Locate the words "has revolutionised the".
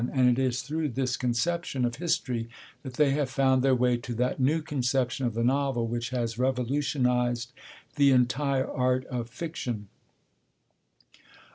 6.09-8.09